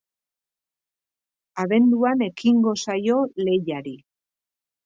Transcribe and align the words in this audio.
Abenduan 1.65 2.25
ekingo 2.31 2.73
zaio 2.87 3.21
lehiari. 3.47 3.99